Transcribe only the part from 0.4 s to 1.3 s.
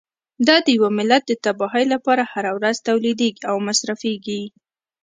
دا د یوه ملت